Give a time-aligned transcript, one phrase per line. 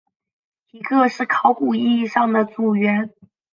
[0.71, 3.13] 一个是考古意义上的族源。